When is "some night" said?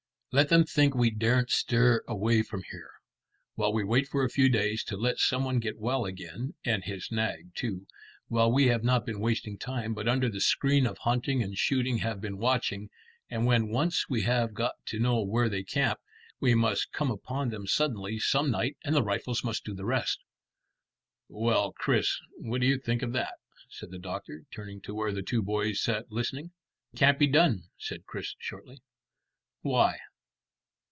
18.17-18.77